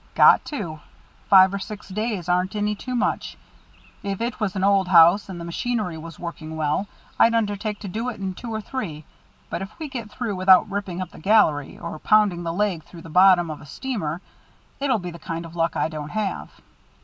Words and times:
"Got 0.15 0.43
to. 0.45 0.79
Five 1.29 1.53
or 1.53 1.59
six 1.59 1.87
days 1.89 2.27
aren't 2.27 2.55
any 2.55 2.73
too 2.73 2.95
much. 2.95 3.37
If 4.01 4.19
it 4.19 4.39
was 4.39 4.55
an 4.55 4.63
old 4.63 4.87
house 4.87 5.29
and 5.29 5.39
the 5.39 5.45
machinery 5.45 5.95
was 5.95 6.17
working 6.17 6.57
well, 6.57 6.87
I'd 7.19 7.35
undertake 7.35 7.77
to 7.81 7.87
do 7.87 8.09
it 8.09 8.19
in 8.19 8.33
two 8.33 8.51
or 8.51 8.61
three, 8.61 9.05
but 9.51 9.61
if 9.61 9.77
we 9.77 9.87
get 9.87 10.09
through 10.09 10.35
without 10.37 10.67
ripping 10.67 11.01
up 11.01 11.11
the 11.11 11.19
gallery, 11.19 11.77
or 11.77 11.99
pounding 11.99 12.41
the 12.41 12.51
leg 12.51 12.81
through 12.81 13.03
the 13.03 13.09
bottom 13.11 13.51
of 13.51 13.61
a 13.61 13.67
steamer, 13.67 14.21
it'll 14.79 14.97
be 14.97 15.11
the 15.11 15.19
kind 15.19 15.45
of 15.45 15.55
luck 15.55 15.75
I 15.75 15.87
don't 15.87 16.09
have." 16.09 16.61